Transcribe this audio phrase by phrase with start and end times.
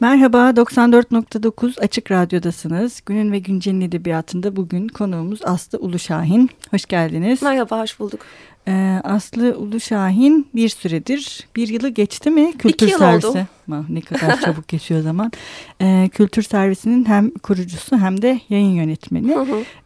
[0.00, 3.02] Merhaba, 94.9 Açık Radyo'dasınız.
[3.06, 6.50] Günün ve Güncel'in edebiyatında bugün konuğumuz Aslı Uluşahin.
[6.70, 7.42] Hoş geldiniz.
[7.42, 8.20] Merhaba, hoş bulduk.
[8.68, 12.52] Ee, Aslı Uluşahin bir süredir, bir yılı geçti mi?
[12.52, 13.26] Kültür İki yıl servisi.
[13.26, 13.46] oldu.
[13.88, 15.32] Ne kadar çabuk geçiyor zaman.
[15.80, 19.36] Ee, Kültür Servisi'nin hem kurucusu hem de yayın yönetmeni.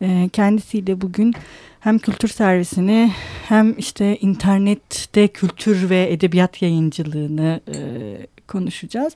[0.02, 1.34] Ee, kendisiyle bugün
[1.80, 3.12] hem kültür servisini
[3.48, 7.76] hem işte internette kültür ve edebiyat yayıncılığını e,
[8.48, 9.12] konuşacağız.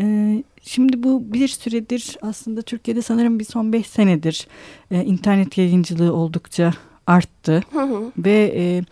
[0.00, 4.46] E, şimdi bu bir süredir aslında Türkiye'de sanırım bir son beş senedir
[4.90, 6.72] e, internet yayıncılığı oldukça
[7.06, 7.62] arttı.
[7.72, 8.12] Hı hı.
[8.18, 8.82] Ve e,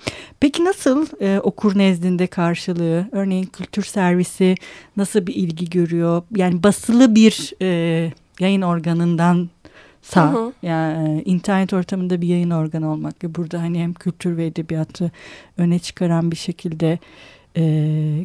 [0.41, 3.09] peki nasıl e, okur nezdinde karşılığı?
[3.13, 4.55] Örneğin kültür servisi
[4.97, 6.23] nasıl bir ilgi görüyor?
[6.37, 9.51] Yani basılı bir e, yayın organından
[10.03, 10.33] sağ.
[10.33, 10.53] Hı hı.
[10.63, 15.13] Yani internet ortamında bir yayın organı olmak ve burada hani hem kültür ve edebiyatı
[15.59, 16.99] öne çıkaran bir şekilde
[17.57, 17.63] e,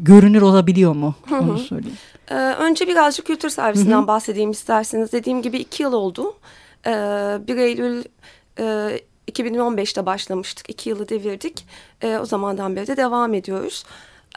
[0.01, 1.15] görünür olabiliyor mu?
[1.29, 1.39] Hı hı.
[1.39, 1.97] Onu söyleyeyim.
[2.31, 4.07] Ee, önce birazcık kültür servisinden hı hı.
[4.07, 5.11] bahsedeyim isterseniz.
[5.11, 6.35] Dediğim gibi iki yıl oldu.
[6.85, 6.91] Ee,
[7.47, 8.03] 1 Eylül
[8.59, 8.99] e,
[9.31, 10.69] 2015'te başlamıştık.
[10.69, 11.65] İki yılı devirdik.
[12.01, 13.85] E, o zamandan beri de devam ediyoruz.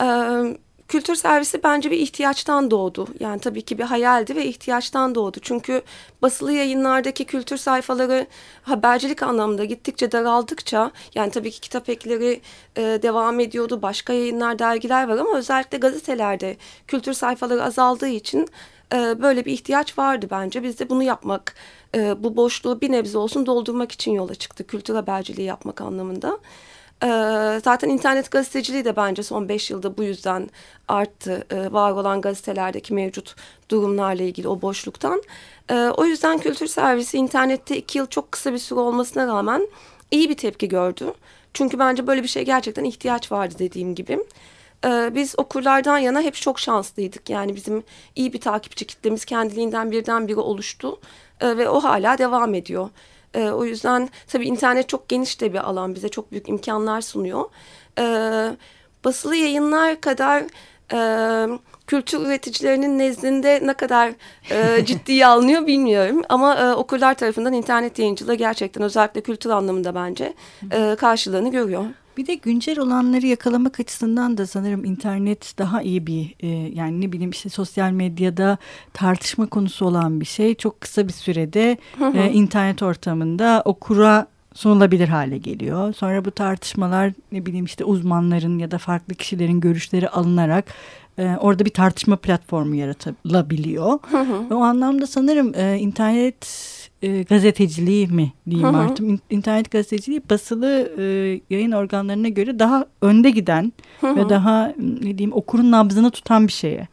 [0.01, 0.59] Evet
[0.91, 3.07] kültür servisi bence bir ihtiyaçtan doğdu.
[3.21, 5.39] Yani tabii ki bir hayaldi ve ihtiyaçtan doğdu.
[5.43, 5.83] Çünkü
[6.23, 8.27] basılı yayınlardaki kültür sayfaları
[8.63, 12.41] habercilik anlamında gittikçe daraldıkça yani tabii ki kitap ekleri
[12.77, 13.83] e, devam ediyordu.
[13.83, 18.49] Başka yayınlar, dergiler var ama özellikle gazetelerde kültür sayfaları azaldığı için
[18.95, 20.63] e, böyle bir ihtiyaç vardı bence.
[20.63, 21.55] Biz de bunu yapmak,
[21.95, 24.67] e, bu boşluğu bir nebze olsun doldurmak için yola çıktı.
[24.67, 26.39] Kültür haberciliği yapmak anlamında.
[27.03, 30.51] Ee, zaten internet gazeteciliği de bence son beş yılda bu yüzden
[30.89, 31.45] arttı.
[31.51, 33.35] Ee, var olan gazetelerdeki mevcut
[33.71, 35.23] durumlarla ilgili o boşluktan.
[35.71, 39.69] Ee, o yüzden kültür servisi internette iki yıl çok kısa bir süre olmasına rağmen
[40.11, 41.15] iyi bir tepki gördü.
[41.55, 44.19] Çünkü bence böyle bir şey gerçekten ihtiyaç vardı dediğim gibi.
[44.87, 47.31] Biz okurlardan yana hep çok şanslıydık.
[47.31, 47.83] Yani bizim
[48.17, 51.01] iyi bir takipçi kitlemiz kendiliğinden birdenbire oluştu.
[51.43, 52.91] Ve o hala devam ediyor.
[53.35, 57.45] E, o yüzden tabii internet çok geniş de bir alan bize çok büyük imkanlar sunuyor.
[57.99, 58.05] E,
[59.05, 60.45] basılı yayınlar kadar
[60.93, 61.01] e,
[61.87, 64.13] kültür üreticilerinin nezdinde ne kadar
[64.51, 66.23] e, ciddiye alınıyor bilmiyorum.
[66.29, 70.35] Ama e, okurlar tarafından internet yayıncılığı gerçekten özellikle kültür anlamında bence
[70.73, 71.85] e, karşılığını görüyor.
[72.21, 77.13] Bir de güncel olanları yakalamak açısından da sanırım internet daha iyi bir e, yani ne
[77.13, 78.59] bileyim işte sosyal medyada
[78.93, 81.79] tartışma konusu olan bir şey çok kısa bir sürede
[82.15, 85.93] E, internet ortamında okura sunulabilir hale geliyor.
[85.93, 90.65] Sonra bu tartışmalar ne bileyim işte uzmanların ya da farklı kişilerin görüşleri alınarak
[91.19, 93.99] e, orada bir tartışma platformu yaratılabiliyor.
[94.11, 96.47] Hı O anlamda sanırım e, internet
[97.03, 98.81] e, gazeteciliği mi diyeyim hı hı.
[98.81, 101.05] artık internet gazeteciliği basılı e,
[101.51, 104.17] yayın organlarına göre daha önde giden hı hı.
[104.17, 106.89] ve daha ne diyeyim okurun nabzını tutan bir şeye.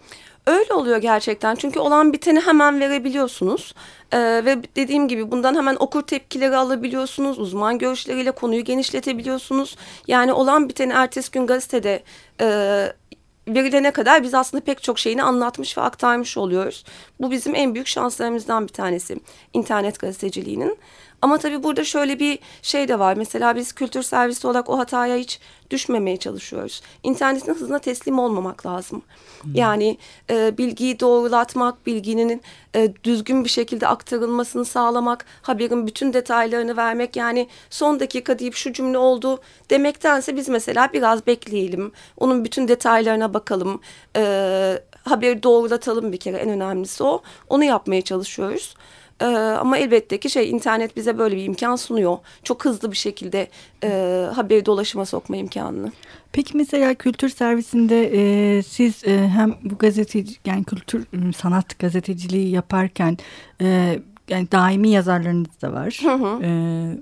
[0.47, 3.73] Öyle oluyor gerçekten çünkü olan biteni hemen verebiliyorsunuz
[4.11, 9.75] ee, ve dediğim gibi bundan hemen okur tepkileri alabiliyorsunuz uzman görüşleriyle konuyu genişletebiliyorsunuz
[10.07, 12.03] yani olan biteni ertesi gün gazetede
[12.41, 12.47] e,
[13.47, 16.83] verilene kadar biz aslında pek çok şeyini anlatmış ve aktarmış oluyoruz.
[17.19, 19.19] Bu bizim en büyük şanslarımızdan bir tanesi
[19.53, 20.77] internet gazeteciliğinin.
[21.21, 23.13] Ama tabii burada şöyle bir şey de var.
[23.17, 25.39] Mesela biz kültür servisi olarak o hataya hiç
[25.69, 26.81] düşmemeye çalışıyoruz.
[27.03, 29.01] İnternetin hızına teslim olmamak lazım.
[29.41, 29.55] Hmm.
[29.55, 29.97] Yani
[30.29, 32.41] e, bilgiyi doğrulatmak, bilginin
[32.75, 37.15] e, düzgün bir şekilde aktarılmasını sağlamak, haberin bütün detaylarını vermek.
[37.15, 41.91] Yani son dakika deyip şu cümle oldu demektense biz mesela biraz bekleyelim.
[42.17, 43.81] Onun bütün detaylarına bakalım.
[44.15, 44.21] E,
[45.03, 47.21] haberi doğrulatalım bir kere en önemlisi o.
[47.49, 48.75] Onu yapmaya çalışıyoruz.
[49.21, 52.17] Ee, ama elbette ki şey internet bize böyle bir imkan sunuyor.
[52.43, 53.47] Çok hızlı bir şekilde
[53.83, 53.89] e,
[54.35, 55.91] haberi dolaşıma sokma imkanını.
[56.31, 62.49] Peki mesela kültür servisinde e, siz e, hem bu gazeteci yani kültür ıı, sanat gazeteciliği
[62.49, 63.17] yaparken
[63.61, 65.99] e, yani daimi yazarlarınız da var.
[66.03, 66.43] Hı hı.
[66.43, 66.49] E,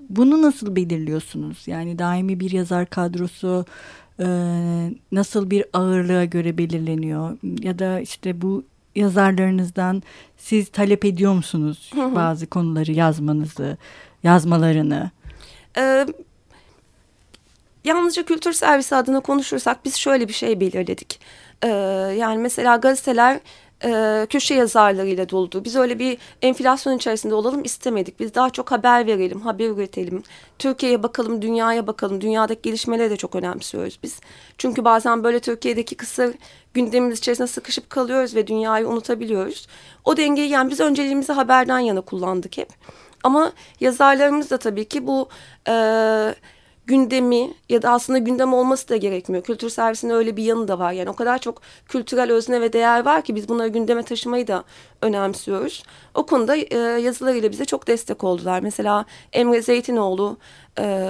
[0.09, 1.63] bunu nasıl belirliyorsunuz?
[1.67, 3.65] Yani daimi bir yazar kadrosu
[4.19, 4.27] e,
[5.11, 7.37] nasıl bir ağırlığa göre belirleniyor?
[7.61, 8.63] Ya da işte bu
[8.95, 10.03] yazarlarınızdan
[10.37, 13.77] siz talep ediyor musunuz bazı konuları yazmanızı,
[14.23, 15.11] yazmalarını?
[15.77, 16.05] Ee,
[17.83, 21.19] yalnızca kültür servisi adına konuşursak biz şöyle bir şey belirledik.
[21.63, 21.67] Ee,
[22.17, 23.39] yani mesela gazeteler
[23.85, 25.65] e, köşe yazarlarıyla doldu.
[25.65, 28.19] Biz öyle bir enflasyon içerisinde olalım istemedik.
[28.19, 30.23] Biz daha çok haber verelim, haber üretelim.
[30.59, 32.21] Türkiye'ye bakalım, dünyaya bakalım.
[32.21, 34.19] Dünyadaki gelişmeleri de çok önemsiyoruz biz.
[34.57, 36.35] Çünkü bazen böyle Türkiye'deki kısır
[36.73, 39.67] gündemimiz içerisinde sıkışıp kalıyoruz ve dünyayı unutabiliyoruz.
[40.05, 42.69] O dengeyi yani biz önceliğimizi haberden yana kullandık hep.
[43.23, 45.29] Ama yazarlarımız da tabii ki bu...
[45.67, 46.35] E,
[46.87, 49.43] gündemi ya da aslında gündem olması da gerekmiyor.
[49.43, 50.91] Kültür servisinin öyle bir yanı da var.
[50.91, 54.63] Yani o kadar çok kültürel özne ve değer var ki biz bunları gündeme taşımayı da
[55.05, 55.83] önemsiyoruz.
[56.13, 58.59] O konuda e, yazılarıyla bize çok destek oldular.
[58.59, 60.37] Mesela Emre Zeytinoğlu
[60.79, 61.09] e,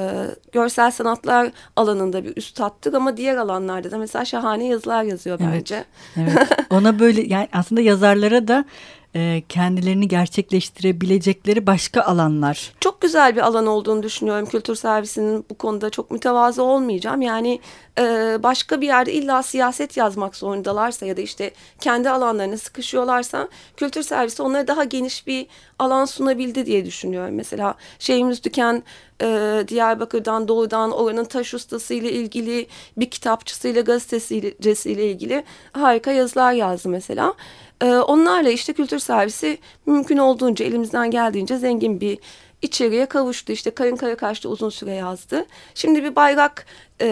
[0.51, 5.85] görsel sanatlar alanında bir üstattır ama diğer alanlarda da mesela şahane yazılar yazıyor evet, bence.
[6.17, 6.49] Evet.
[6.69, 8.65] Ona böyle yani aslında yazarlara da
[9.15, 12.73] e, kendilerini gerçekleştirebilecekleri başka alanlar.
[12.79, 17.21] Çok güzel bir alan olduğunu düşünüyorum kültür servisinin bu konuda çok mütevazı olmayacağım.
[17.21, 17.59] Yani
[17.99, 18.03] e,
[18.43, 23.49] başka bir yerde illa siyaset yazmak zorundalarsa ya da işte kendi alanlarına sıkışıyorlarsa
[23.85, 25.47] kültür servisi onlara daha geniş bir
[25.79, 27.35] alan sunabildi diye düşünüyorum.
[27.35, 28.83] Mesela Şeyhimiz Düken
[29.21, 32.67] e, Diyarbakır'dan doğudan oranın taş ustasıyla ilgili
[32.97, 37.33] bir kitapçısıyla gazetesiyle ilgili harika yazılar yazdı mesela.
[37.81, 42.17] E, onlarla işte kültür servisi mümkün olduğunca elimizden geldiğince zengin bir
[42.65, 43.51] içeriye kavuştu.
[43.51, 45.45] İşte Karın Karakaş'ta uzun süre yazdı.
[45.75, 46.65] Şimdi bir bayrak
[47.01, 47.07] e,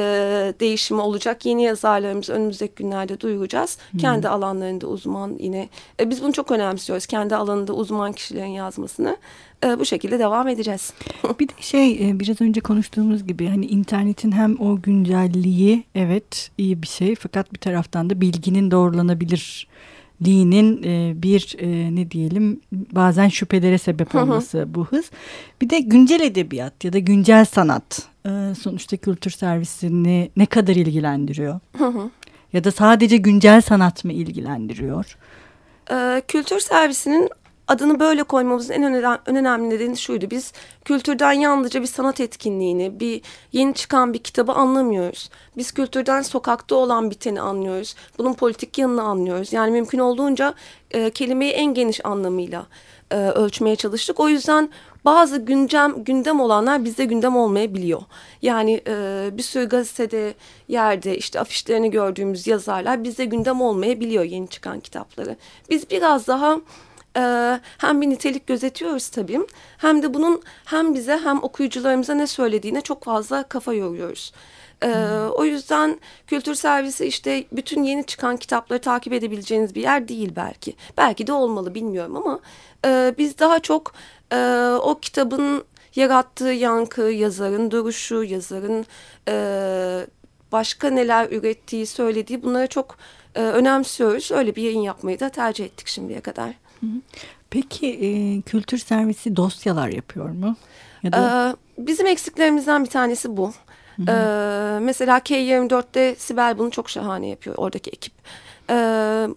[0.60, 1.46] değişimi olacak.
[1.46, 3.78] Yeni yazarlarımızı önümüzdeki günlerde duyuracağız.
[3.92, 4.00] Hmm.
[4.00, 5.70] Kendi alanlarında uzman yine.
[6.00, 7.06] E, biz bunu çok önemsiyoruz.
[7.06, 9.18] Kendi alanında uzman kişilerin yazmasını.
[9.64, 10.94] E, bu şekilde devam edeceğiz.
[11.40, 16.82] bir de şey e, biraz önce konuştuğumuz gibi hani internetin hem o güncelliği evet iyi
[16.82, 19.68] bir şey fakat bir taraftan da bilginin doğrulanabilir
[20.24, 25.12] dinin e, bir e, ne diyelim bazen şüphelere sebep olması bu hız.
[25.62, 28.30] Bir de güncel edebiyat ya da güncel sanat e,
[28.62, 31.60] sonuçta kültür servisini ne kadar ilgilendiriyor?
[32.54, 35.18] Ya da sadece güncel sanat mı ilgilendiriyor?
[36.28, 37.30] kültür servisinin
[37.68, 38.84] adını böyle koymamızın en
[39.26, 40.30] önemli nedeni şuydu.
[40.30, 40.54] Biz
[40.86, 43.22] kültürden yalnızca bir sanat etkinliğini, bir
[43.52, 45.30] yeni çıkan bir kitabı anlamıyoruz.
[45.58, 47.96] Biz kültürden sokakta olan biteni anlıyoruz.
[48.18, 49.54] Bunun politik yanını anlıyoruz.
[49.54, 50.54] Yani mümkün olduğunca
[50.92, 52.66] e, kelimeyi en geniş anlamıyla
[53.12, 54.20] e, ölçmeye çalıştık.
[54.20, 54.70] O yüzden
[55.06, 58.02] bazı gündem gündem olanlar bizde gündem olmayabiliyor.
[58.42, 60.34] Yani e, bir sürü gazetede,
[60.68, 65.36] yerde işte afişlerini gördüğümüz yazarlar bizde gündem olmayabiliyor yeni çıkan kitapları.
[65.70, 66.58] Biz biraz daha
[67.18, 69.40] e, hem bir nitelik gözetiyoruz tabii
[69.78, 74.34] hem de bunun hem bize hem okuyucularımıza ne söylediğine çok fazla kafa yoruyoruz.
[74.84, 75.30] Ee, hmm.
[75.30, 80.76] O yüzden kültür servisi işte bütün yeni çıkan kitapları takip edebileceğiniz bir yer değil belki.
[80.98, 82.40] Belki de olmalı bilmiyorum ama
[82.86, 83.94] e, biz daha çok
[84.34, 85.64] e, o kitabın
[85.96, 88.86] yarattığı yankı, yazarın duruşu, yazarın
[89.28, 89.36] e,
[90.52, 92.98] başka neler ürettiği, söylediği bunları çok
[93.36, 94.32] e, önemsiyoruz.
[94.32, 96.63] Öyle bir yayın yapmayı da tercih ettik şimdiye kadar.
[97.50, 100.56] Peki e, kültür servisi dosyalar yapıyor mu?
[101.04, 101.56] Ya da...
[101.80, 103.54] Ee, bizim eksiklerimizden bir tanesi bu.
[104.00, 108.14] Ee, mesela K24'te Sibel bunu çok şahane yapıyor oradaki ekip.
[108.70, 109.28] Ee,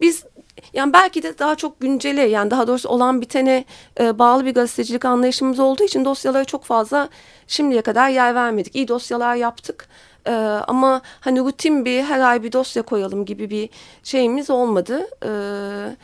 [0.00, 0.24] biz
[0.72, 3.64] yani belki de daha çok güncele yani daha doğrusu olan bitene
[4.00, 7.08] e, bağlı bir gazetecilik anlayışımız olduğu için dosyalara çok fazla
[7.46, 8.76] şimdiye kadar yer vermedik.
[8.76, 9.88] İyi dosyalar yaptık.
[10.26, 10.30] Ee,
[10.68, 13.68] ama hani rutin bir her ay bir dosya koyalım gibi bir
[14.02, 15.06] şeyimiz olmadı.
[15.24, 15.96] Ee,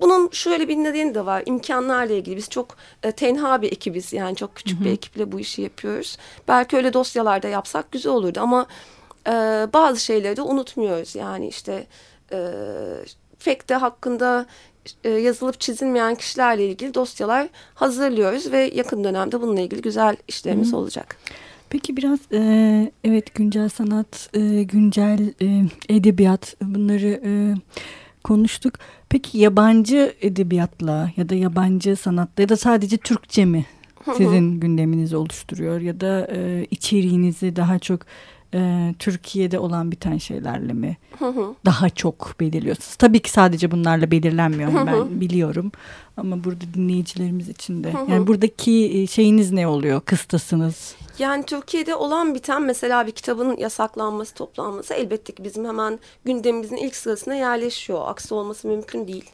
[0.00, 1.42] bunun şöyle bir nedeni de var.
[1.46, 4.12] İmkanlarla ilgili biz çok e, tenha bir ekibiz.
[4.12, 4.86] Yani çok küçük Hı -hı.
[4.86, 6.16] bir ekiple bu işi yapıyoruz.
[6.48, 8.66] Belki öyle dosyalarda yapsak güzel olurdu ama
[9.26, 9.32] e,
[9.72, 11.14] bazı şeyleri de unutmuyoruz.
[11.14, 11.86] Yani işte
[12.32, 12.38] e,
[13.38, 14.46] FEK'te hakkında
[15.04, 20.72] e, yazılıp çizilmeyen kişilerle ilgili dosyalar hazırlıyoruz ve yakın dönemde bununla ilgili güzel işlerimiz Hı
[20.72, 20.76] -hı.
[20.76, 21.16] olacak.
[21.70, 27.30] Peki biraz e, evet güncel sanat, e, güncel e, edebiyat bunları e,
[28.24, 28.74] konuştuk.
[29.08, 33.66] Peki yabancı edebiyatla ya da yabancı sanatla ya da sadece Türkçe mi
[34.16, 35.80] sizin gündeminizi oluşturuyor?
[35.80, 38.00] Ya da e, içeriğinizi daha çok
[38.54, 40.96] e, Türkiye'de olan biten şeylerle mi
[41.64, 42.94] daha çok belirliyorsunuz?
[42.96, 45.72] Tabii ki sadece bunlarla belirlenmiyor ben biliyorum.
[46.16, 47.92] Ama burada dinleyicilerimiz için de.
[48.10, 50.00] Yani buradaki şeyiniz ne oluyor?
[50.00, 50.94] Kıstasınız?
[51.18, 56.96] Yani Türkiye'de olan biten mesela bir kitabın yasaklanması, toplanması elbette ki bizim hemen gündemimizin ilk
[56.96, 58.02] sırasına yerleşiyor.
[58.06, 59.30] Aksi olması mümkün değil.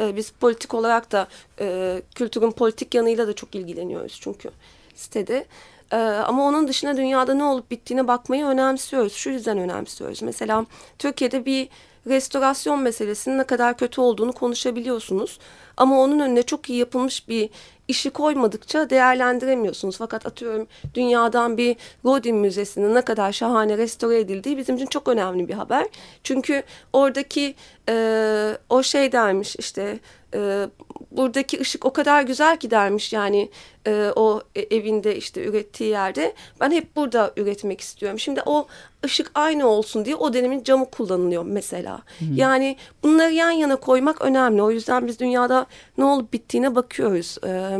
[0.00, 1.28] Ee, biz politik olarak da
[1.60, 4.50] e, kültürün politik yanıyla da çok ilgileniyoruz çünkü
[4.94, 5.46] sitede.
[5.92, 9.12] Ee, ama onun dışında dünyada ne olup bittiğine bakmayı önemsiyoruz.
[9.12, 10.22] Şu yüzden önemsiyoruz.
[10.22, 10.66] Mesela
[10.98, 11.68] Türkiye'de bir
[12.06, 15.38] restorasyon meselesinin ne kadar kötü olduğunu konuşabiliyorsunuz.
[15.76, 17.50] Ama onun önüne çok iyi yapılmış bir
[17.88, 19.96] işi koymadıkça değerlendiremiyorsunuz.
[19.98, 25.48] Fakat atıyorum dünyadan bir Rodin Müzesi'nin ne kadar şahane restore edildiği bizim için çok önemli
[25.48, 25.86] bir haber.
[26.24, 26.62] Çünkü
[26.92, 27.54] oradaki
[27.88, 29.98] e, o şey dermiş işte
[30.36, 30.68] e,
[31.10, 33.50] buradaki ışık o kadar güzel ki dermiş yani
[33.86, 38.18] e, o e, evinde işte ürettiği yerde ben hep burada üretmek istiyorum.
[38.18, 38.66] Şimdi o
[39.04, 42.02] ışık aynı olsun diye o dönemin camı kullanılıyor mesela.
[42.18, 42.36] Hmm.
[42.36, 44.62] Yani bunları yan yana koymak önemli.
[44.62, 45.66] O yüzden biz dünyada
[45.98, 47.38] ne olup bittiğine bakıyoruz.
[47.46, 47.78] E,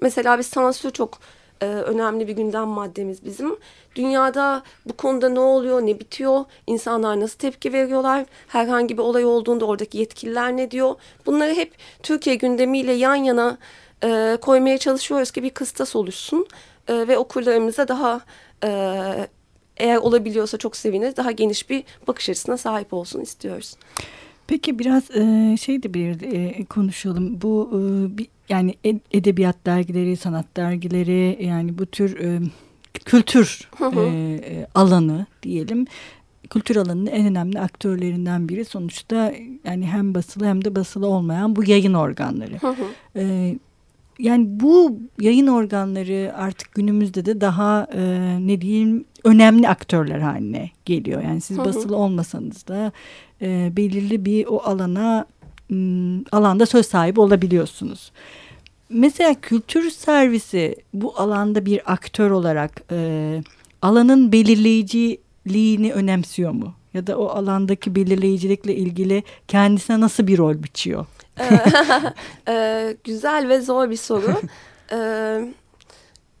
[0.00, 1.18] mesela biz sansür çok
[1.62, 3.56] e, önemli bir gündem maddemiz bizim.
[3.96, 9.64] Dünyada bu konuda ne oluyor, ne bitiyor, insanlar nasıl tepki veriyorlar, herhangi bir olay olduğunda
[9.64, 10.94] oradaki yetkililer ne diyor.
[11.26, 13.58] Bunları hep Türkiye gündemiyle yan yana
[14.04, 16.46] e, koymaya çalışıyoruz ki bir kıstas oluşsun
[16.88, 18.20] e, ve okurlarımıza daha
[18.64, 18.68] e,
[19.76, 21.16] eğer olabiliyorsa çok seviniriz.
[21.16, 23.76] Daha geniş bir bakış açısına sahip olsun istiyoruz.
[24.46, 27.40] Peki biraz e, şey de bir e, konuşalım.
[27.42, 27.78] Bu e,
[28.18, 28.74] bir, yani
[29.12, 32.40] edebiyat dergileri, sanat dergileri yani bu tür e,
[33.04, 35.86] kültür e, alanı diyelim.
[36.50, 39.32] Kültür alanının en önemli aktörlerinden biri sonuçta
[39.64, 42.54] yani hem basılı hem de basılı olmayan bu yayın organları.
[43.16, 43.54] E,
[44.18, 48.02] yani bu yayın organları artık günümüzde de daha e,
[48.40, 51.22] ne diyeyim önemli aktörler haline geliyor.
[51.22, 52.92] Yani siz basılı olmasanız da
[53.42, 55.26] e, belirli bir o alana
[55.68, 58.12] m, alanda söz sahibi olabiliyorsunuz.
[58.92, 63.40] Mesela kültür servisi bu alanda bir aktör olarak e,
[63.82, 66.74] alanın belirleyiciliğini önemsiyor mu?
[66.94, 71.06] Ya da o alandaki belirleyicilikle ilgili kendisine nasıl bir rol biçiyor?
[72.48, 74.40] ee, güzel ve zor bir soru.
[74.92, 75.48] ee,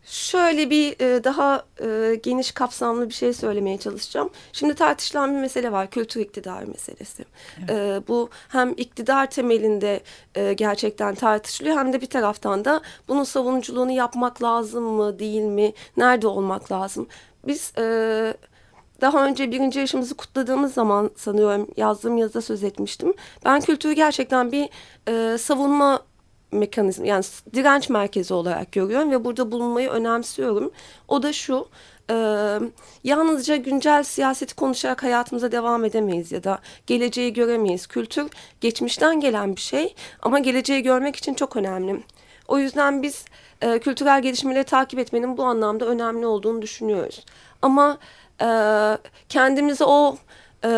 [0.04, 4.30] şöyle bir e, daha e, geniş kapsamlı bir şey söylemeye çalışacağım.
[4.52, 5.90] Şimdi tartışılan bir mesele var.
[5.90, 7.24] Kültür iktidar meselesi.
[7.58, 7.70] Evet.
[7.70, 10.00] Ee, bu hem iktidar temelinde
[10.34, 15.72] e, gerçekten tartışılıyor hem de bir taraftan da bunun savunuculuğunu yapmak lazım mı değil mi?
[15.96, 17.06] Nerede olmak lazım?
[17.46, 17.72] Biz...
[17.78, 18.34] E,
[19.00, 23.14] daha önce birinci yaşımızı kutladığımız zaman sanıyorum yazdığım yazıda söz etmiştim.
[23.44, 24.68] Ben kültürü gerçekten bir
[25.08, 26.02] e, savunma
[26.52, 30.70] mekanizma yani direnç merkezi olarak görüyorum ve burada bulunmayı önemsiyorum.
[31.08, 31.68] O da şu
[32.10, 32.14] e,
[33.04, 37.86] yalnızca güncel siyaseti konuşarak hayatımıza devam edemeyiz ya da geleceği göremeyiz.
[37.86, 38.30] Kültür
[38.60, 42.02] geçmişten gelen bir şey ama geleceği görmek için çok önemli.
[42.48, 43.24] O yüzden biz
[43.60, 47.24] e, kültürel gelişmeleri takip etmenin bu anlamda önemli olduğunu düşünüyoruz.
[47.62, 47.98] Ama
[48.40, 48.48] e,
[49.28, 50.16] kendimizi o
[50.64, 50.70] e,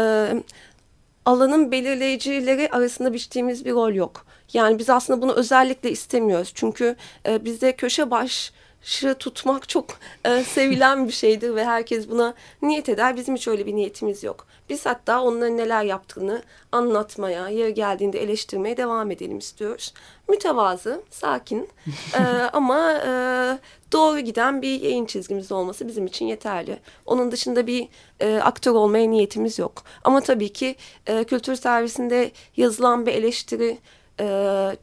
[1.25, 4.27] alanın belirleyicileri arasında biçtiğimiz bir rol yok.
[4.55, 6.53] Yani biz aslında bunu özellikle istemiyoruz.
[6.55, 6.97] Çünkü
[7.27, 8.53] e, bizde köşe baş
[8.85, 9.87] şı tutmak çok
[10.25, 13.17] e, sevilen bir şeydir ve herkes buna niyet eder.
[13.17, 14.47] Bizim hiç öyle bir niyetimiz yok.
[14.69, 16.43] Biz hatta onların neler yaptığını
[16.73, 19.95] anlatmaya, yer geldiğinde eleştirmeye devam edelim istiyoruz.
[20.29, 21.69] Mütevazı, sakin
[22.15, 22.21] e,
[22.53, 23.11] ama e,
[23.93, 26.79] doğru giden bir yayın çizgimiz olması bizim için yeterli.
[27.07, 27.89] Onun dışında bir
[28.21, 29.83] e, aktör olmaya niyetimiz yok.
[30.05, 33.79] Ama tabii ki e, kültür servisinde yazılan bir eleştiri
[34.21, 34.27] e,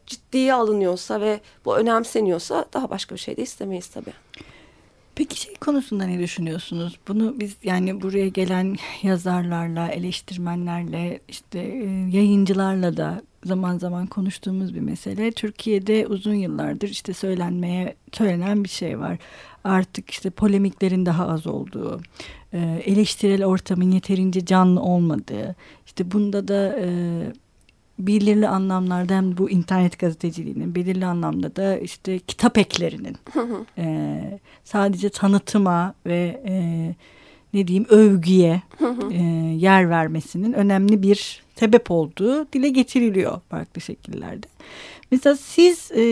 [0.06, 4.12] ciddiye alınıyorsa ve bu önemseniyorsa daha başka bir şey de istemeyiz tabii.
[5.14, 6.98] Peki şey konusunda ne düşünüyorsunuz?
[7.08, 14.80] Bunu biz yani buraya gelen yazarlarla, eleştirmenlerle, işte e, yayıncılarla da zaman zaman konuştuğumuz bir
[14.80, 15.32] mesele.
[15.32, 19.18] Türkiye'de uzun yıllardır işte söylenmeye söylenen bir şey var.
[19.64, 22.00] Artık işte polemiklerin daha az olduğu,
[22.52, 26.88] e, eleştirel ortamın yeterince canlı olmadığı, işte bunda da e,
[28.06, 33.16] belirli anlamlarda hem bu internet gazeteciliğinin belirli anlamda da işte kitap eklerinin
[33.78, 36.54] e, sadece tanıtıma ve e,
[37.54, 38.62] ne diyeyim övgüye
[39.10, 39.22] e,
[39.58, 44.46] yer vermesinin önemli bir sebep olduğu dile getiriliyor farklı şekillerde.
[45.10, 46.04] Mesela siz e,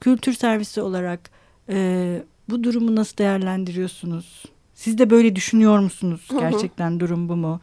[0.00, 1.30] kültür servisi olarak
[1.68, 4.44] e, bu durumu nasıl değerlendiriyorsunuz?
[4.74, 6.28] Siz de böyle düşünüyor musunuz?
[6.40, 7.60] Gerçekten durum bu mu?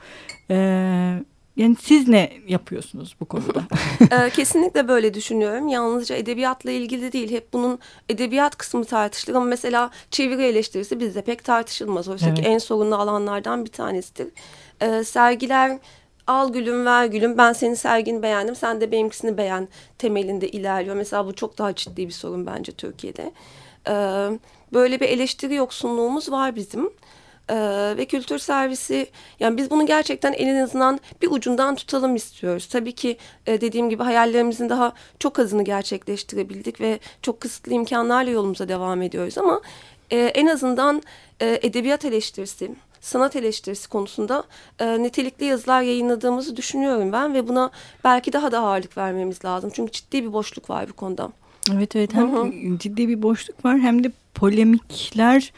[0.49, 1.23] Ee,
[1.57, 3.63] yani siz ne yapıyorsunuz bu konuda?
[4.11, 5.67] Ee, kesinlikle böyle düşünüyorum.
[5.67, 7.31] Yalnızca edebiyatla ilgili değil.
[7.31, 7.79] Hep bunun
[8.09, 12.07] edebiyat kısmı tartışılır ama mesela çeviri eleştirisi bizde pek tartışılmaz.
[12.07, 12.37] Oysa evet.
[12.37, 14.27] ki en sorunlu alanlardan bir tanesidir.
[14.81, 15.79] Ee, sergiler
[16.27, 19.67] al gülüm ver gülüm ben senin sergini beğendim sen de benimkisini beğen
[19.97, 20.95] temelinde ilerliyor.
[20.95, 23.31] Mesela bu çok daha ciddi bir sorun bence Türkiye'de.
[23.87, 23.93] Ee,
[24.73, 26.89] böyle bir eleştiri yoksunluğumuz var bizim.
[27.49, 29.07] Ee, ve kültür servisi
[29.39, 32.67] yani biz bunu gerçekten en azından bir ucundan tutalım istiyoruz.
[32.67, 38.67] Tabii ki e, dediğim gibi hayallerimizin daha çok azını gerçekleştirebildik ve çok kısıtlı imkanlarla yolumuza
[38.67, 39.61] devam ediyoruz ama
[40.11, 41.01] e, en azından
[41.39, 42.71] e, edebiyat eleştirisi
[43.01, 44.43] sanat eleştirisi konusunda
[44.79, 47.71] e, nitelikli yazılar yayınladığımızı düşünüyorum ben ve buna
[48.03, 49.71] belki daha da ağırlık vermemiz lazım.
[49.73, 51.31] Çünkü ciddi bir boşluk var bu konuda.
[51.73, 52.79] Evet evet hem Hı -hı.
[52.79, 55.53] ciddi bir boşluk var hem de polemikler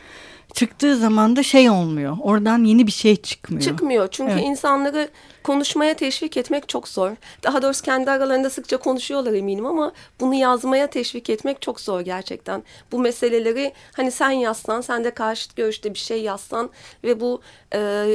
[0.56, 2.18] çıktığı zaman da şey olmuyor.
[2.22, 3.64] Oradan yeni bir şey çıkmıyor.
[3.64, 4.08] Çıkmıyor.
[4.12, 4.44] Çünkü evet.
[4.44, 5.10] insanları
[5.44, 7.12] konuşmaya teşvik etmek çok zor.
[7.44, 12.64] Daha doğrusu kendi aralarında sıkça konuşuyorlar eminim ama bunu yazmaya teşvik etmek çok zor gerçekten.
[12.92, 16.70] Bu meseleleri hani sen yazsan, sen de karşıt görüşte bir şey yazsan
[17.04, 17.42] ve bu
[17.74, 18.06] e,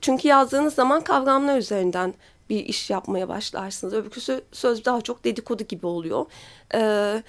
[0.00, 2.14] çünkü yazdığınız zaman kavramlar üzerinden
[2.50, 3.94] bir iş yapmaya başlarsınız.
[3.94, 6.26] Öbürküsü söz daha çok dedikodu gibi oluyor.
[6.74, 7.22] Ee,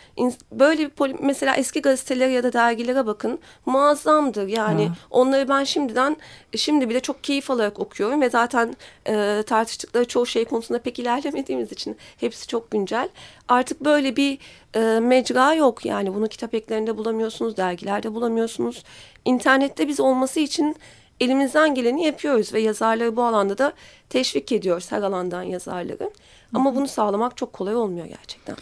[0.51, 4.47] böyle bir mesela eski gazetelere ya da dergilere bakın muazzamdır.
[4.47, 4.95] Yani ha.
[5.09, 6.17] onları ben şimdiden
[6.55, 8.75] şimdi bile çok keyif alarak okuyorum ve zaten
[9.07, 13.09] e, tartıştıkları çoğu şey konusunda pek ilerlemediğimiz için hepsi çok güncel.
[13.47, 14.37] Artık böyle bir
[14.75, 18.83] e, mecra yok yani bunu kitap eklerinde bulamıyorsunuz, dergilerde bulamıyorsunuz.
[19.25, 20.75] İnternette biz olması için
[21.21, 23.73] elimizden geleni yapıyoruz ve yazarları bu alanda da
[24.09, 26.11] teşvik ediyoruz her alandan yazarları.
[26.53, 28.55] Ama bunu sağlamak çok kolay olmuyor gerçekten.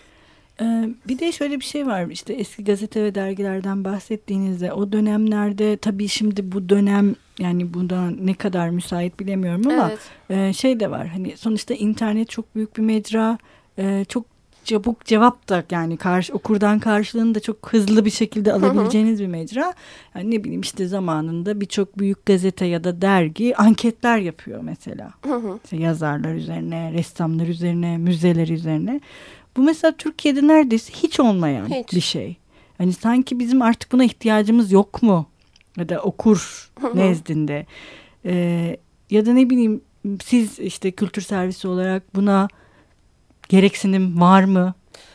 [0.62, 5.78] Ee, bir de şöyle bir şey var işte eski gazete ve dergilerden bahsettiğinizde o dönemlerde
[5.78, 10.00] tabii şimdi bu dönem yani bunda ne kadar müsait bilemiyorum ama evet.
[10.30, 13.38] E, şey de var hani sonuçta internet çok büyük bir mecra
[13.78, 14.25] e, çok
[14.69, 19.73] çabuk cevap da yani karşı okurdan karşılığını da çok hızlı bir şekilde alabileceğiniz bir mecra.
[20.15, 25.13] Yani ne bileyim işte zamanında birçok büyük gazete ya da dergi anketler yapıyor mesela.
[25.63, 29.01] İşte yazarlar üzerine, ressamlar üzerine, müzeler üzerine.
[29.57, 31.93] Bu mesela Türkiye'de neredeyse hiç olmayan hiç.
[31.93, 32.38] bir şey.
[32.77, 35.25] Hani sanki bizim artık buna ihtiyacımız yok mu?
[35.77, 37.65] Ya da okur nezdinde.
[38.25, 38.77] Ee,
[39.09, 39.81] ya da ne bileyim
[40.23, 42.47] siz işte kültür servisi olarak buna
[43.50, 44.74] gereksinim var mı?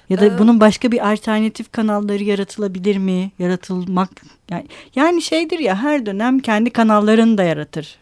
[0.09, 3.31] Ya da ee, bunun başka bir alternatif kanalları yaratılabilir mi?
[3.38, 4.11] Yaratılmak
[4.50, 7.97] yani, yani şeydir ya her dönem kendi kanallarını da yaratır.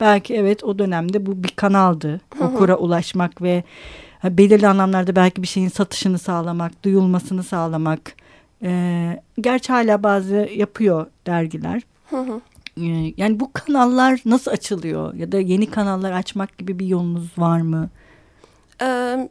[0.00, 2.20] Belki evet o dönemde bu bir kanaldı.
[2.40, 3.64] Okura ulaşmak ve
[4.24, 8.00] belirli anlamlarda belki bir şeyin satışını sağlamak, duyulmasını sağlamak.
[8.62, 11.82] Ee, gerçi hala bazı yapıyor dergiler.
[12.80, 17.60] Ee, yani bu kanallar nasıl açılıyor ya da yeni kanallar açmak gibi bir yolunuz var
[17.60, 17.88] mı?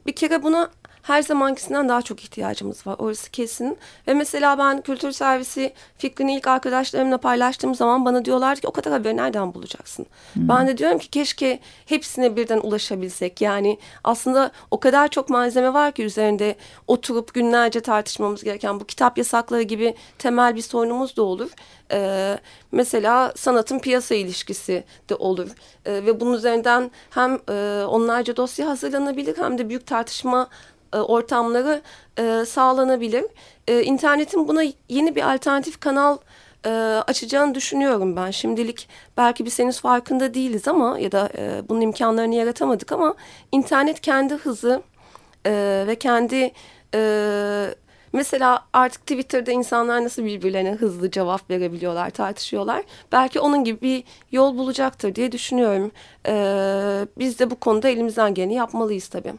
[0.07, 0.69] Bir kere buna
[1.07, 2.95] her zamankisinden daha çok ihtiyacımız var.
[2.99, 3.77] Orası kesin.
[4.07, 8.93] Ve mesela ben kültür servisi fikrini ilk arkadaşlarımla paylaştığım zaman bana diyorlar ki o kadar
[8.93, 10.05] haberi nereden bulacaksın?
[10.33, 10.49] Hmm.
[10.49, 13.41] Ben de diyorum ki keşke hepsine birden ulaşabilsek.
[13.41, 16.55] Yani aslında o kadar çok malzeme var ki üzerinde
[16.87, 21.49] oturup günlerce tartışmamız gereken bu kitap yasakları gibi temel bir sorunumuz da olur.
[21.91, 22.37] Ee,
[22.71, 25.49] mesela sanatın piyasa ilişkisi de olur.
[25.85, 30.49] Ee, ve bunun üzerinden hem e, onlarca dosya hazırlanabilir hem de büyük tartışma
[30.93, 31.81] e, ortamları
[32.19, 33.25] e, sağlanabilir.
[33.67, 36.17] E, internetin buna yeni bir alternatif kanal
[36.65, 36.69] e,
[37.07, 38.31] açacağını düşünüyorum ben.
[38.31, 41.29] Şimdilik belki biz henüz farkında değiliz ama ya da
[41.69, 43.15] bunun imkanlarını yaratamadık ama
[43.51, 44.81] internet kendi hızı
[45.87, 46.51] ve kendi
[48.13, 52.83] mesela artık Twitter'da insanlar nasıl birbirlerine hızlı cevap verebiliyorlar, tartışıyorlar.
[53.11, 55.91] Belki onun gibi bir yol bulacaktır diye düşünüyorum.
[57.17, 59.33] Biz de bu konuda elimizden geleni yapmalıyız tabii.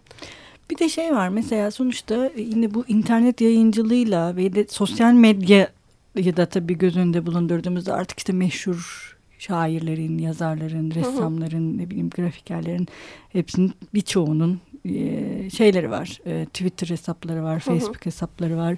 [0.70, 5.68] Bir de şey var mesela sonuçta yine bu internet yayıncılığıyla ve de sosyal medya
[6.16, 12.88] ya da tabii göz önünde bulundurduğumuzda artık işte meşhur şairlerin, yazarların, ressamların, ne bileyim grafikerlerin
[13.28, 16.20] hepsinin birçoğunun e, şeyleri var.
[16.26, 18.76] E, Twitter hesapları var, Facebook hesapları var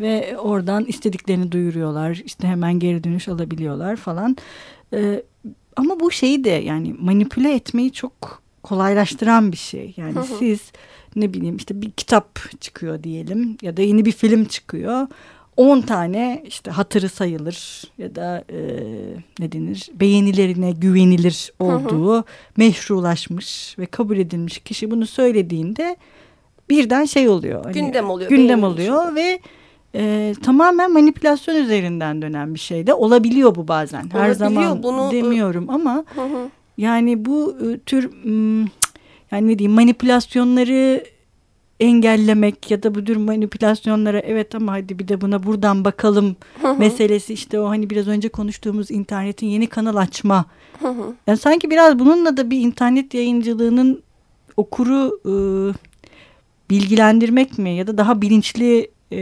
[0.00, 2.22] ve oradan istediklerini duyuruyorlar.
[2.24, 4.36] İşte hemen geri dönüş alabiliyorlar falan.
[4.92, 5.22] E,
[5.76, 9.94] ama bu şeyi de yani manipüle etmeyi çok kolaylaştıran bir şey.
[9.96, 10.72] Yani siz
[11.16, 15.06] ne bileyim işte bir kitap çıkıyor diyelim ya da yeni bir film çıkıyor.
[15.56, 18.58] 10 tane işte hatırı sayılır ya da e,
[19.38, 22.24] ne denir beğenilerine güvenilir olduğu hı hı.
[22.56, 25.96] meşrulaşmış ve kabul edilmiş kişi bunu söylediğinde
[26.70, 27.64] birden şey oluyor.
[27.64, 28.30] Hani, gündem oluyor.
[28.30, 29.40] Gündem oluyor ve
[29.94, 34.00] e, tamamen manipülasyon üzerinden dönen bir şey de olabiliyor bu bazen.
[34.00, 36.48] Olabiliyor, Her zaman bunu, demiyorum ama hı hı.
[36.78, 38.10] Yani bu e, tür
[39.30, 41.04] yani ne diyeyim manipülasyonları
[41.80, 46.36] engellemek ya da bu tür manipülasyonlara evet ama hadi bir de buna buradan bakalım
[46.78, 50.44] meselesi işte o hani biraz önce konuştuğumuz internetin yeni kanal açma.
[51.26, 54.02] Yani sanki biraz bununla da bir internet yayıncılığının
[54.56, 55.32] okuru e,
[56.70, 59.16] bilgilendirmek mi ya da daha bilinçli e,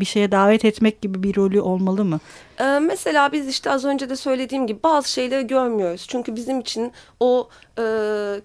[0.00, 2.20] bir şeye davet etmek gibi bir rolü olmalı mı?
[2.60, 6.06] Ee, mesela biz işte az önce de söylediğim gibi bazı şeyleri görmüyoruz.
[6.08, 7.84] Çünkü bizim için o e,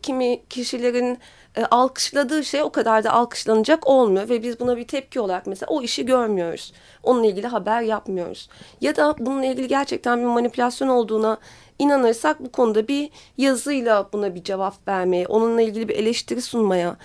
[0.01, 1.17] kimi kişilerin
[1.55, 5.67] e, alkışladığı şey o kadar da alkışlanacak olmuyor ve biz buna bir tepki olarak mesela
[5.69, 6.73] o işi görmüyoruz.
[7.03, 8.49] Onunla ilgili haber yapmıyoruz.
[8.81, 11.37] Ya da bununla ilgili gerçekten bir manipülasyon olduğuna
[11.81, 16.97] inanırsak bu konuda bir yazıyla buna bir cevap vermeye, onunla ilgili bir eleştiri sunmaya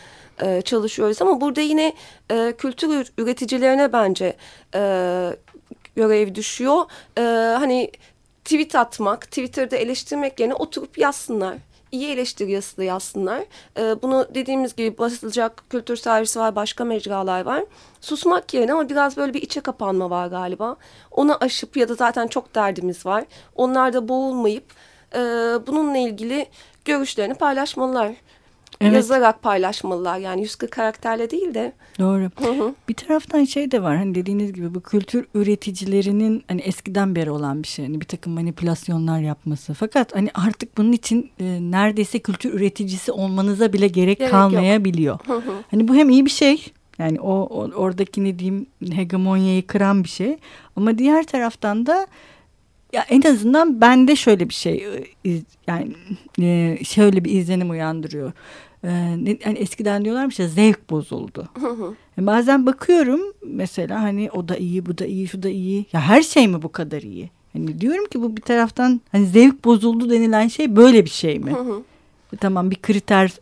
[0.42, 1.22] e, çalışıyoruz.
[1.22, 1.92] Ama burada yine
[2.30, 4.36] e, kültür üreticilerine bence
[4.74, 4.80] e,
[5.96, 6.84] görev düşüyor.
[7.18, 7.22] E,
[7.58, 7.90] hani
[8.44, 11.56] tweet atmak, Twitter'da eleştirmek yerine oturup yazsınlar
[11.92, 13.44] iyi eleştiri yazısı yazsınlar.
[13.78, 17.64] E, bunu dediğimiz gibi basılacak kültür servisi var, başka mecralar var.
[18.00, 20.76] Susmak yerine ama biraz böyle bir içe kapanma var galiba.
[21.10, 23.24] Onu aşıp ya da zaten çok derdimiz var.
[23.54, 24.64] Onlar da boğulmayıp
[25.14, 25.18] e,
[25.66, 26.46] bununla ilgili
[26.84, 28.12] görüşlerini paylaşmalılar
[28.80, 28.94] Evet.
[28.94, 31.72] Yazarak paylaşmalılar yani 140 karakterle değil de.
[31.98, 32.30] Doğru.
[32.36, 32.74] Hı hı.
[32.88, 37.62] Bir taraftan şey de var hani dediğiniz gibi bu kültür üreticilerinin hani eskiden beri olan
[37.62, 37.84] bir şey.
[37.84, 39.74] Hani bir takım manipülasyonlar yapması.
[39.74, 45.18] Fakat hani artık bunun için e, neredeyse kültür üreticisi olmanıza bile gerek, gerek kalmayabiliyor.
[45.26, 45.52] Hı hı.
[45.70, 50.08] Hani bu hem iyi bir şey yani o, o oradaki ne diyeyim hegemonyayı kıran bir
[50.08, 50.36] şey.
[50.76, 52.06] Ama diğer taraftan da
[52.96, 54.86] ya en azından bende şöyle bir şey
[55.26, 55.30] e,
[55.66, 55.92] yani
[56.40, 58.32] e, şöyle bir izlenim uyandırıyor.
[58.84, 61.48] E, eskiden diyorlarmış ya zevk bozuldu.
[62.18, 65.86] Bazen bakıyorum mesela hani o da iyi, bu da iyi, şu da iyi.
[65.92, 67.30] Ya her şey mi bu kadar iyi?
[67.52, 71.52] Hani diyorum ki bu bir taraftan hani zevk bozuldu denilen şey böyle bir şey mi?
[72.40, 73.32] tamam bir kriter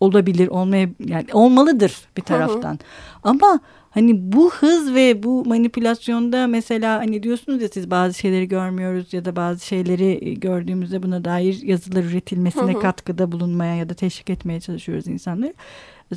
[0.00, 2.78] olabilir, olmaya yani olmalıdır bir taraftan.
[3.22, 3.60] Ama
[3.94, 9.24] Hani bu hız ve bu manipülasyonda mesela hani diyorsunuz ya siz bazı şeyleri görmüyoruz ya
[9.24, 12.80] da bazı şeyleri e, gördüğümüzde buna dair yazılar üretilmesine hı hı.
[12.80, 15.54] katkıda bulunmaya ya da teşvik etmeye çalışıyoruz insanları.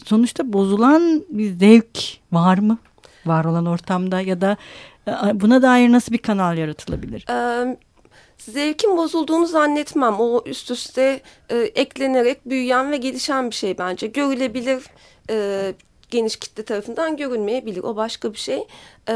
[0.05, 1.99] Sonuçta bozulan bir zevk
[2.31, 2.77] var mı?
[3.25, 4.57] Var olan ortamda ya da
[5.07, 5.11] e,
[5.41, 7.25] buna dair nasıl bir kanal yaratılabilir?
[7.29, 7.77] Ee,
[8.37, 10.15] zevkin bozulduğunu zannetmem.
[10.19, 14.07] O üst üste e, eklenerek büyüyen ve gelişen bir şey bence.
[14.07, 14.83] Görülebilir
[15.29, 15.73] e,
[16.09, 17.83] geniş kitle tarafından görülmeyebilir.
[17.83, 18.67] O başka bir şey.
[19.07, 19.13] E,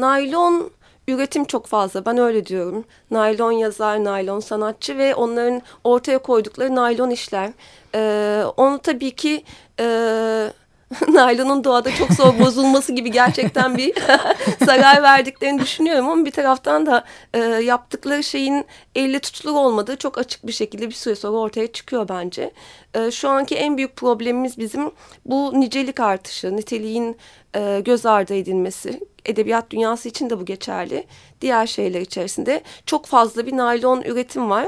[0.00, 0.70] naylon
[1.08, 2.06] üretim çok fazla.
[2.06, 2.84] Ben öyle diyorum.
[3.10, 7.50] Naylon yazar, naylon sanatçı ve onların ortaya koydukları naylon işler.
[7.94, 9.44] E, onu tabii ki...
[9.80, 10.52] E,
[11.08, 13.94] naylonun doğada çok zor bozulması gibi gerçekten bir
[14.64, 20.46] zarar verdiklerini düşünüyorum ama bir taraftan da e, yaptıkları şeyin elle tutulur olmadığı çok açık
[20.46, 22.52] bir şekilde bir süre sonra ortaya çıkıyor bence.
[22.94, 24.90] E, şu anki en büyük problemimiz bizim
[25.26, 27.16] bu nicelik artışı, niteliğin
[27.56, 29.00] e, göz ardı edilmesi.
[29.26, 31.06] Edebiyat dünyası için de bu geçerli.
[31.40, 34.66] Diğer şeyler içerisinde çok fazla bir naylon üretim var.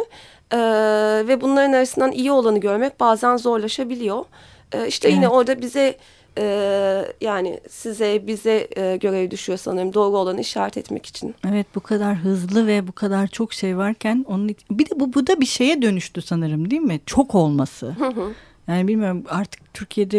[0.53, 0.59] E,
[1.29, 4.25] ve bunların arasından iyi olanı görmek bazen zorlaşabiliyor.
[4.73, 5.17] E, işte evet.
[5.17, 5.99] yine orada bize
[6.39, 11.35] e, yani size bize e, görev düşüyor sanırım doğru olanı işaret etmek için.
[11.49, 15.27] Evet bu kadar hızlı ve bu kadar çok şey varken onun bir de bu bu
[15.27, 17.01] da bir şeye dönüştü sanırım değil mi?
[17.07, 17.87] Çok olması.
[17.87, 18.33] Hı hı.
[18.69, 20.19] Yani bilmiyorum artık Türkiye'de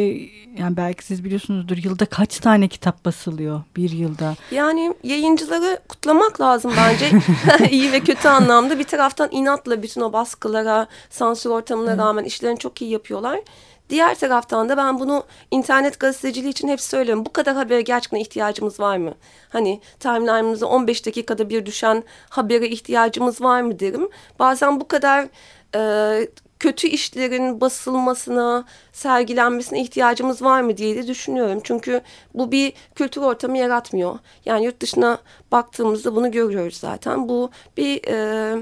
[0.57, 4.35] yani belki siz biliyorsunuzdur yılda kaç tane kitap basılıyor bir yılda.
[4.51, 7.11] Yani yayıncıları kutlamak lazım bence
[7.71, 8.79] iyi ve kötü anlamda.
[8.79, 13.39] Bir taraftan inatla bütün o baskılara, sansür ortamına rağmen işlerini çok iyi yapıyorlar.
[13.89, 17.25] Diğer taraftan da ben bunu internet gazeteciliği için hep söylüyorum.
[17.25, 19.13] Bu kadar habere gerçekten ihtiyacımız var mı?
[19.49, 24.09] Hani timeline'ımıza 15 dakikada bir düşen habere ihtiyacımız var mı derim.
[24.39, 25.27] Bazen bu kadar
[25.75, 26.27] e,
[26.59, 31.59] kötü işlerin basılmasına, sergilenmesine ihtiyacımız var mı diye de düşünüyorum.
[31.63, 32.01] Çünkü
[32.33, 34.19] bu bir kültür ortamı yaratmıyor.
[34.45, 35.17] Yani yurt dışına
[35.51, 37.29] baktığımızda bunu görüyoruz zaten.
[37.29, 38.07] Bu bir...
[38.07, 38.57] E,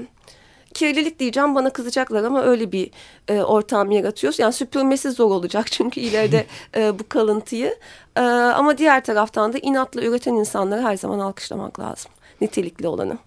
[0.74, 2.90] kirlilik diyeceğim bana kızacaklar ama öyle bir
[3.28, 4.38] e, ortam yaratıyoruz.
[4.38, 7.74] Yani süpürmesi zor olacak çünkü ileride e, bu kalıntıyı.
[8.16, 12.12] E, ama diğer taraftan da inatla üreten insanları her zaman alkışlamak lazım.
[12.40, 13.18] Nitelikli olanı.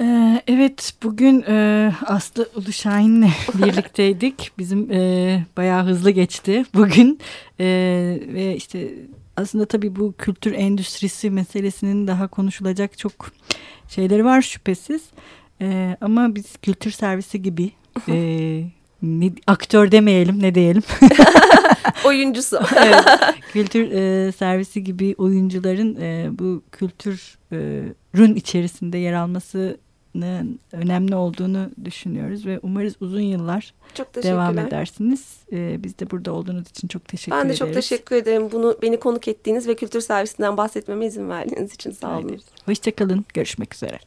[0.00, 4.52] E, evet bugün e, Aslı Uluşahin'le birlikteydik.
[4.58, 7.20] Bizim e, bayağı hızlı geçti bugün
[7.60, 7.66] e,
[8.34, 8.94] ve işte
[9.36, 13.12] aslında tabii bu kültür endüstrisi meselesinin daha konuşulacak çok
[13.88, 15.02] şeyleri var şüphesiz.
[15.62, 17.70] Ee, ama biz kültür servisi gibi
[18.08, 18.14] e,
[19.02, 20.82] ne, aktör demeyelim ne diyelim.
[22.04, 22.60] Oyuncusu.
[22.76, 23.04] evet,
[23.52, 32.58] kültür e, servisi gibi oyuncuların e, bu kültürün içerisinde yer almasının önemli olduğunu düşünüyoruz ve
[32.62, 33.74] umarız uzun yıllar
[34.22, 35.36] devam edersiniz.
[35.52, 37.44] Ee, biz de burada olduğunuz için çok teşekkür ederiz.
[37.44, 38.48] Ben de çok teşekkür ederim.
[38.52, 42.40] Bunu beni konuk ettiğiniz ve kültür servisinden bahsetmeme izin verdiğiniz için sağ olun.
[42.66, 43.24] Hoşçakalın.
[43.34, 43.98] Görüşmek üzere.